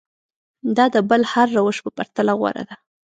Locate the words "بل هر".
1.09-1.47